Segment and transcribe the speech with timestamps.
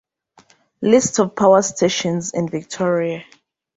[0.81, 3.23] List of power stations in Victoria